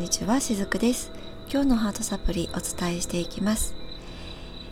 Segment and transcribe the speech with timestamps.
[0.00, 1.12] んにちはしずくです。
[1.52, 3.74] 今日のハートサプリお伝えしていきます、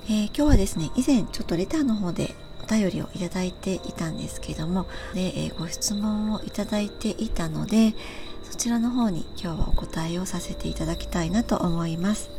[0.06, 7.94] えー、今日はですね以前ちょっとレターの方でお便りをいただいていたんですけどもで、えー、ご質問をいただいていたので
[8.42, 12.30] そちらの方に今日はお答えをさせていただきたいなと思います。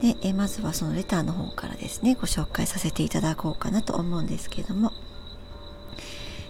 [0.00, 4.92] で、えー、まずはそのレターの方からですねご紹介させていただこうかなと思うんですけども。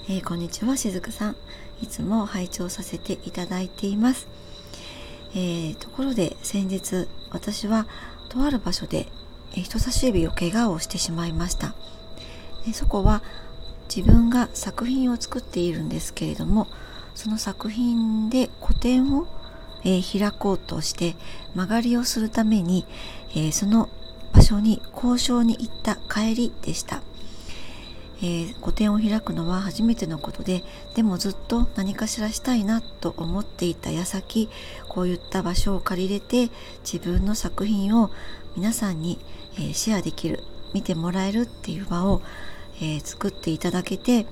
[0.09, 1.37] えー、こんにちはしずくさん。
[1.83, 4.29] いつも拝聴させていただいています、
[5.35, 7.87] えー、ところで先日私は
[8.29, 9.07] とある場所で、
[9.53, 11.75] 人差し指を怪我をしてしまいました。
[12.65, 13.23] でそこは
[13.95, 16.67] 自分が作品を作っているんですけれども
[17.15, 19.27] その作品で個展を、
[19.85, 21.15] えー、開こうとして
[21.55, 22.87] 曲がりをするために、
[23.33, 23.91] えー、その
[24.33, 27.03] 場所に交渉に行った帰りでした。
[28.23, 30.63] えー、個展を開くのは初めてのことで
[30.95, 34.49] でもずっと何かしらしたいなと思っていた矢先
[34.89, 36.51] こういった場所を借りれて
[36.85, 38.11] 自分の作品を
[38.57, 39.19] 皆さんに、
[39.57, 42.23] えー、シェアできる見てもらえるっていう場を、
[42.77, 44.27] えー、作っていただけて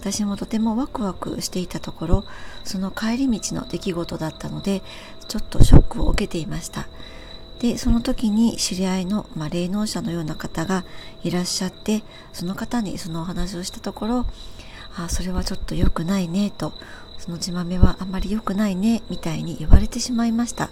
[0.00, 2.24] 私もとてもワクワクしていたところ
[2.64, 4.82] その帰り道の出来事だったので
[5.28, 6.88] ちょっとショックを受けていました。
[7.60, 10.84] でその時に知り合いの、まあ、霊能者のような方が
[11.24, 14.26] いらっしゃってその方にそのお話をしたところ
[14.96, 16.72] あそれはちょっと良くないねと
[17.18, 20.70] その血豆はあまり良くないねみたいに言われてしまいました、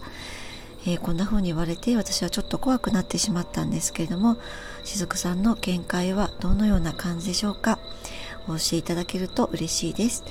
[0.86, 4.36] えー、こんな風に言われて私はちょっと怖くなってしまったんですけれども
[4.84, 7.78] しずくさんの見解はどのような感じでしょうか？
[8.46, 10.22] お教えいただけると嬉しいです。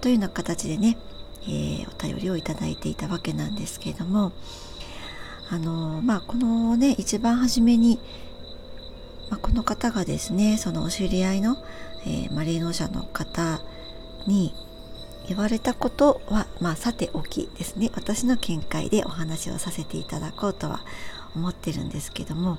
[0.00, 0.96] というような形でね、
[1.42, 4.30] えー、お便りをいただいていたわけなんですけれども
[5.50, 7.98] あのまあこのね一番初めに、
[9.30, 11.56] まあ、この方がですねそのお知り合いの、
[12.06, 13.60] えー、マリーノ社の方
[14.26, 14.52] に
[15.28, 17.90] 言われたことは、まあ、さておきですね。
[17.94, 20.80] 私の見解でお話をさせていただこうとは
[21.34, 22.58] 思ってるんですけども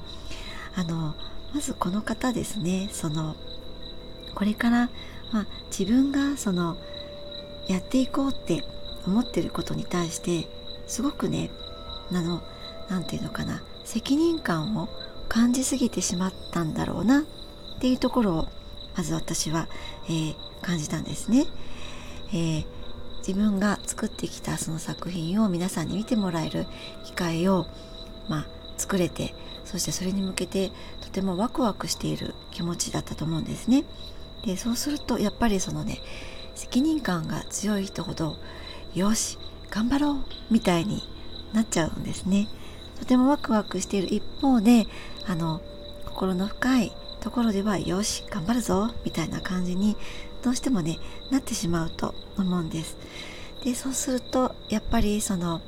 [0.76, 1.16] あの
[1.54, 3.36] まずこの方ですねその
[4.36, 4.90] これから、
[5.32, 6.78] まあ、自分がその
[7.68, 8.64] やっていこうって
[9.06, 10.48] 思ってることに対して
[10.88, 11.50] すごくね
[12.12, 12.42] あの
[12.90, 14.90] 何て言うのかな責任感を
[15.28, 17.24] 感じすぎてしまったんだろうなっ
[17.80, 18.48] ていうところを
[18.96, 19.68] まず私は、
[20.06, 21.46] えー、感じたんですね、
[22.30, 22.66] えー、
[23.20, 26.66] 自分が作ってきたその作品を皆さんに見てもらえる
[27.06, 27.66] 機会を、
[28.28, 29.34] まあ、作れて
[29.66, 30.72] そしてそれに向けて
[31.02, 33.84] とてもワクワクしている気持ちだったと思うんですね。
[34.44, 36.00] でそうするとやっぱりそのね
[36.56, 38.38] 責任感が強い人ほど
[38.96, 39.38] よし
[39.70, 40.16] 頑張ろう
[40.50, 41.04] みたいに
[41.54, 42.48] なっちゃうんですね。
[43.00, 44.86] とてもワクワクしている一方で
[45.28, 45.62] あの
[46.06, 49.96] 心の深いところではよし頑張るぞみたいな感じに
[50.44, 50.98] どうしてもね
[51.32, 52.98] なってしまうと思うんです。
[53.64, 55.62] でそうするとやっぱりその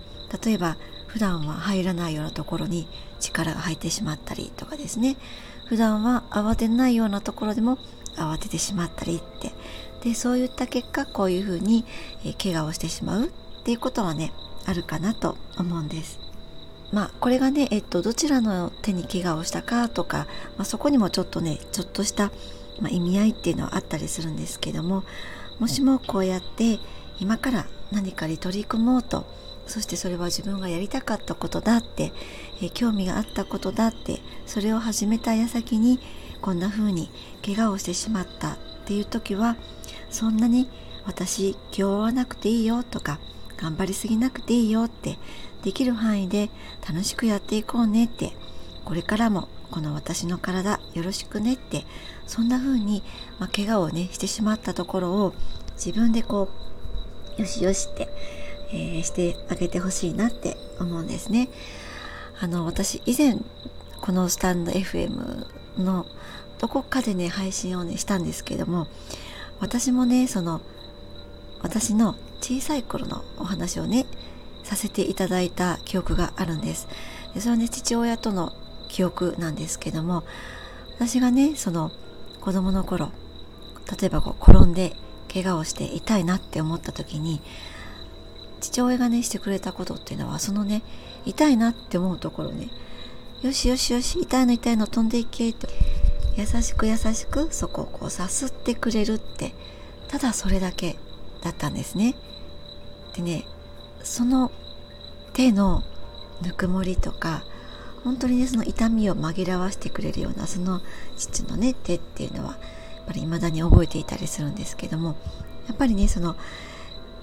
[0.44, 0.78] 例えば
[1.08, 2.88] 普段は入らないようなところに
[3.20, 5.18] 力が入ってしまったりとかですね
[5.68, 7.78] 普段は慌てないようなところでも
[8.16, 9.52] 慌ててしまったりって
[10.02, 11.86] でそういった結果こういうふうに、
[12.26, 13.30] え怪我をしてしまうっ
[13.64, 14.34] ていうことはね
[14.66, 16.31] あるかなと思うんです。
[16.92, 22.32] まあ、これがね、えっと、どちらの手に怪我をしたかとか、まあ、そこにもちょっとねちょっとした、
[22.82, 25.04] まあ、意味合いっていうのはあったりするんですけども
[25.60, 26.80] もしもこうやって
[27.20, 29.26] 今から何かに取り組もうと
[29.68, 32.12] そしてそれは自分がやりたかったことだって、
[32.62, 36.00] え興味があったことだってそれを始めた矢先に
[36.42, 37.10] こんな風に
[37.46, 39.56] 怪我をしてしまったっていう時は
[40.10, 40.68] そんなに
[41.06, 43.20] 私気負わなくていいよとか
[43.62, 45.18] 頑張りすぎなくていいよって
[45.64, 46.50] できる範囲で
[46.88, 48.32] 楽しくやっていこうねって
[48.86, 51.86] これからもこの私の体よろしくねって
[52.28, 53.04] そんな風に、
[53.40, 55.34] まあ、怪我をねしてしまったところを
[55.74, 56.50] 自分でこ
[57.38, 58.10] うよしよしって、
[58.72, 61.50] えー、してあげてほしいなって思うんですね。
[62.40, 63.38] あの私以前
[64.02, 65.46] このスタンド FM
[65.80, 66.06] の
[66.60, 68.88] どこかでね配信をねしたんですけども
[69.60, 70.62] 私もねその
[71.62, 74.06] 私の小さい頃のお話をね
[74.64, 76.88] させていただいた記憶があるんです。
[77.34, 78.52] でそれはね父親との
[78.90, 80.24] 記憶なんですけども
[80.96, 81.92] 私がねその
[82.42, 83.12] 子供の頃
[84.00, 84.96] 例えばこう転んで
[85.32, 87.42] 怪我をして痛いなって思った時に
[88.60, 90.84] 父親がねしてくれたことっていうのはそのね
[91.26, 92.70] 痛いなって思うところね
[93.42, 95.68] よしよしよし痛いの痛いの飛んでいけって
[96.38, 99.54] 優しく優しくそこをこうさすってくれるって
[100.08, 100.98] ただそれだけ
[101.42, 102.16] だったんですね。
[103.16, 103.46] でね
[104.04, 104.52] その
[105.34, 105.84] 手の
[106.42, 107.44] ぬくもりとか
[108.04, 110.82] 本当にねその痛みを紛らわしてくれるようなその
[111.18, 112.58] 父のね手っていうのは
[112.98, 115.16] やっぱり未だに覚えていたりするんですけども
[115.68, 116.36] やっぱりねその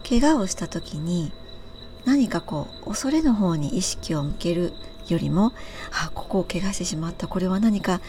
[0.09, 1.33] 怪我をした時に
[2.05, 4.73] 何かこう恐れの方に意識を向ける
[5.09, 5.53] よりも
[5.93, 8.01] あここを怪我してしまったこれは何か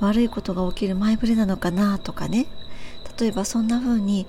[0.00, 2.46] 悪いことが起きる前触れなのかなとかね
[3.18, 4.26] 例えばそんな風に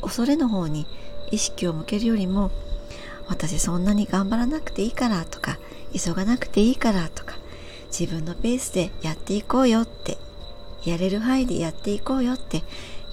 [0.00, 0.86] 恐れの方に
[1.34, 2.50] 意識を向けるよりも
[3.28, 5.58] 私そんなに頑張らなくていいからとか
[5.92, 7.36] 急がなくていいからとか
[7.96, 10.18] 自分のペースでやっていこうよって
[10.84, 12.62] やれる範囲でやっていこうよって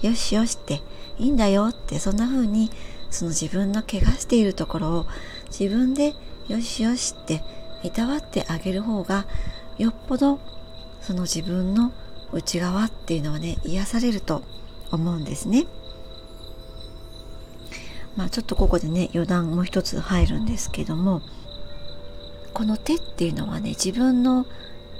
[0.02, 0.80] よしよしって
[1.18, 2.70] いいんだよってそんな風に
[3.10, 5.06] その自分の怪我しているところを
[5.46, 6.14] 自分で
[6.48, 7.42] よしよしって
[7.82, 9.26] いたわってあげる方が
[9.78, 10.38] よっぽど
[11.00, 11.92] その自分の
[12.32, 14.42] 内側っていうのはね癒されると
[14.90, 15.66] 思うんですね。
[18.16, 21.22] まあちょっとここでね余談もう一つ入るんですけども
[22.52, 24.46] この手っていうのはね自分の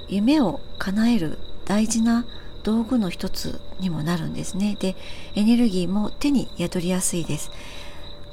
[0.07, 2.25] 夢を叶える大事な
[2.63, 4.77] 道具の一つにもなるんですね。
[4.79, 4.95] で
[5.35, 7.51] エネルギーも手に宿りやすいです。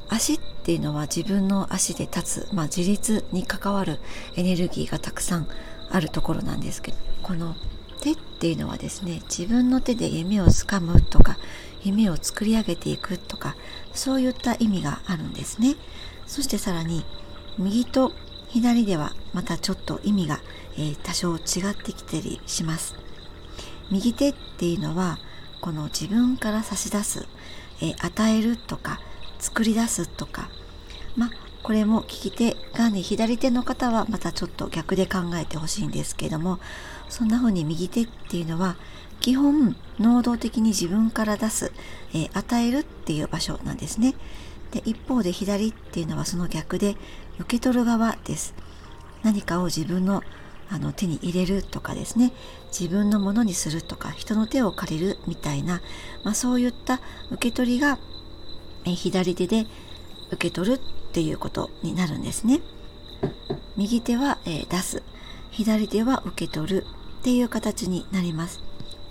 [0.09, 4.01] 足っていうのは自分の足で立つ、まあ、自立に関わる
[4.37, 5.47] エネルギーがたくさん
[5.89, 7.55] あるところなんですけどこの
[8.01, 11.39] 手っていうのはですね自分の手で夢をつかむとか
[11.83, 13.57] 夢を作り上げていくとか
[13.93, 15.77] そういった意味があるんですね。
[16.27, 17.05] そしてさらに
[17.59, 18.13] 右と
[18.49, 20.41] 左ではまたちょっと意味が、
[20.77, 22.95] えー、多少違ってきたりします。
[23.91, 25.19] 右手っていうのは
[25.61, 27.27] この自分から差し出す、
[27.81, 29.01] えー、与えるとか
[29.39, 30.49] 作り出すとか
[31.17, 31.31] ま
[31.63, 36.59] これも利き手がね左手の方はまたちょっと逆で考えてほしいんですけども
[37.09, 38.77] そんな風に右手っていうのは
[39.21, 41.73] 基本能動的に自分から出す、
[42.15, 44.15] えー、与えるっていう場所なんですね。
[44.71, 46.97] で一方で左っていうのはその逆で
[47.39, 48.55] 受け取る側です。
[49.23, 50.23] 何かを自分の
[50.73, 52.33] あの手に入れるとかですね。
[52.69, 55.83] 自分のものにするとか人の手を借りるみたいな、
[56.25, 57.99] まあ、そういった受け取りが
[58.85, 59.67] え左手で
[60.31, 60.81] 受け取る
[61.11, 62.61] っていうことになるんですね。
[63.77, 65.03] 右手は、え出す
[65.51, 66.87] 左手は受け取る
[67.21, 68.63] っていう形になります。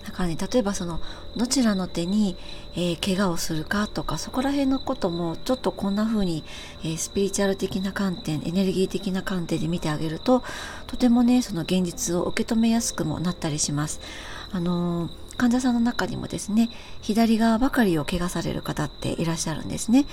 [0.04, 0.98] だからね例えばその
[1.36, 2.36] どちらの手に、
[2.74, 6.42] えー、怪我をするかとかそこら辺のこともちょっとこんな風に、
[6.82, 10.42] えー、スピリチュアル的な観点エネルギー的な観点で見てあげると
[10.86, 14.00] とてもねその現実を受け止めやすくもなったりします。
[14.52, 16.68] あのー患者さんの中にもですね
[17.00, 20.04] 左側ばかりを怪我される方っていらっしゃるんですね。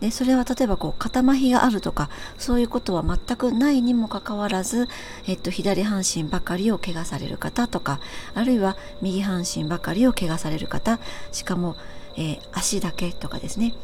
[0.00, 2.08] でそれは例えばこう肩麻痺があるとか
[2.38, 4.88] そういうことは全くないにもかかわらず、
[5.26, 8.00] えっと、左半身ばかりを怪我される方とか
[8.34, 10.98] あるいは右半身ばかりを怪我される方
[11.32, 11.76] しかも、
[12.16, 13.74] えー、足だけとかですね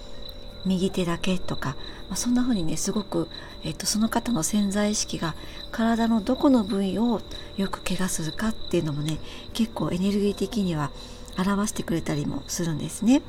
[0.65, 1.77] 右手だけとか、
[2.09, 3.29] まあ、そんな風にねすごく、
[3.63, 5.37] えっと、その方の潜在意識が
[5.71, 7.21] 体のどこの部位を
[7.57, 9.19] よく怪我するかっていうのもね
[9.53, 10.91] 結構エネルギー的には
[11.39, 13.23] 表してくれたりもするんですね。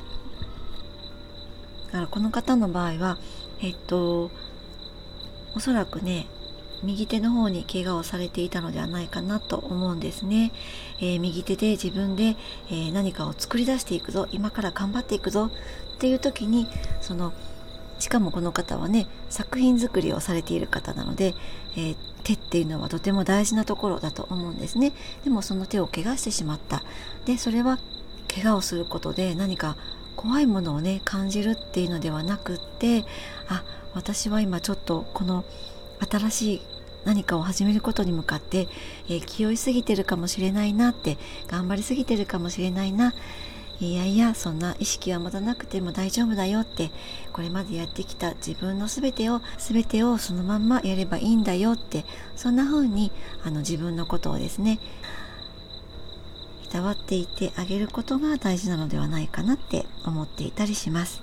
[1.88, 3.18] だからこの方の場合は
[3.60, 4.30] えっと
[5.54, 6.26] おそらくね
[6.82, 10.52] 右手の方に怪我をされていたのではないかなと思うんですね、
[11.00, 12.36] えー、右手で自分で、
[12.70, 14.28] えー、何かを作り出していくぞ。
[14.30, 15.50] 今から頑張っていくぞ。
[15.96, 16.68] っていう時に
[17.00, 17.32] その
[17.98, 21.34] しかもこの方はね作品作りをされている方なので、
[21.76, 24.92] えー、手っていうのはとても大事なところだと思うんですね。
[25.24, 26.84] でもその手を怪我してしまった。
[27.24, 27.78] でそれは
[28.32, 29.76] 怪我をすることで何か
[30.18, 33.04] 怖いものをね感じるっていうのではなくって
[33.46, 33.62] あ
[33.94, 35.44] 私は今ちょっとこの
[36.10, 36.62] 新しい
[37.04, 38.66] 何かを始めることに向かって、
[39.08, 43.14] えー、気負いすぎてるかもしれないなって頑張りすぎてるかもしれないな
[43.78, 46.90] いやいやそんな意識は持たなくても大丈夫だよって
[47.32, 53.12] これまでやってきた自分の全てを全てをそのまんまやればいいんだよってそんな風に
[53.44, 54.80] あの自分のことをですね
[56.68, 61.22] いたわっていてあげることが大事なのではないかなって思っていたりします。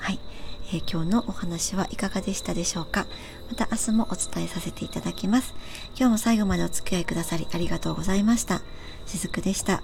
[0.00, 0.20] はい、
[0.68, 3.06] えー、今日のお話はいかがでしたでしょうか？
[3.48, 5.54] また明日もお伝えさせていただきます。
[5.96, 8.60] 今日も最後までお付き合いくださりありがとうございました。
[9.06, 9.82] しずくでした。